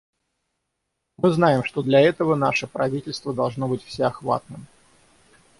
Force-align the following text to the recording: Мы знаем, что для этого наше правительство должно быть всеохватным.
Мы 1.17 1.29
знаем, 1.29 1.63
что 1.63 1.83
для 1.83 1.99
этого 2.01 2.33
наше 2.33 2.65
правительство 2.65 3.35
должно 3.35 3.67
быть 3.67 3.83
всеохватным. 3.83 4.65